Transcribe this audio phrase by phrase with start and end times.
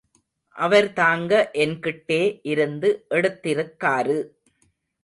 [0.55, 1.51] அவர் தாங்க
[1.53, 2.21] என்கிட்டே
[2.43, 4.19] இருந்து எடுத்திருக்காரு.